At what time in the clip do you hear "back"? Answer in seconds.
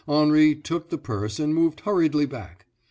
2.25-2.65